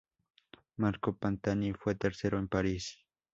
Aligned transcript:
Marco 0.77 1.15
Pantani 1.15 1.73
fue 1.73 1.93
tercero 1.93 2.39
en 2.39 2.47
París. 2.47 3.05